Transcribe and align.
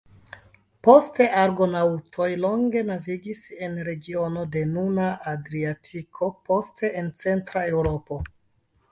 Poste 0.85 1.25
Argonaŭtoj 1.39 2.29
longe 2.45 2.81
navigis 2.87 3.41
en 3.67 3.75
regiono 3.89 4.45
de 4.55 4.63
nuna 4.69 5.09
Adriatiko, 5.33 6.31
poste 6.49 6.91
en 7.03 7.11
centra 7.25 7.63
Eŭropo. 7.75 8.19